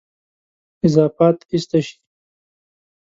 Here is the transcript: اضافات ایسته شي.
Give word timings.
اضافات 0.87 1.37
ایسته 1.53 1.79
شي. 1.87 1.95